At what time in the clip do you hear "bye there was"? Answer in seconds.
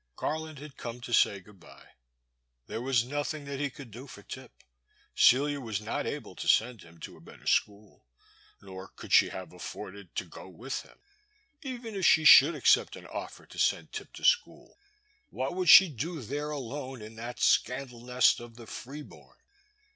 1.59-3.03